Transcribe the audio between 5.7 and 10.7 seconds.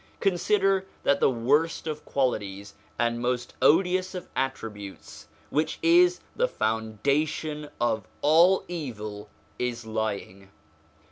is the foundation of all evil, is lying.